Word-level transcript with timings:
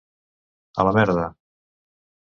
A 0.83 0.87
la 0.87 0.95
merda! 0.97 1.29